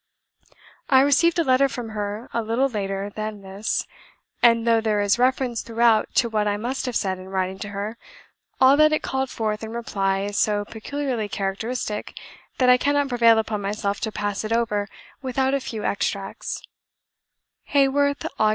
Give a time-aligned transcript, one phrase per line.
[0.89, 3.85] I received a letter from her a little later than this;
[4.41, 7.69] and though there is reference throughout to what I must have said in writing to
[7.69, 7.99] her,
[8.59, 12.17] all that it called forth in reply is so peculiarly characteristic,
[12.57, 14.87] that I cannot prevail upon myself to pass it over
[15.21, 16.63] without a few extracts:
[17.65, 18.49] "Haworth, Aug.